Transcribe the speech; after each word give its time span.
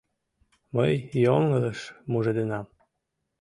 —Мый 0.75 0.93
йоҥылыш 1.23 1.79
мужедынам. 2.11 2.65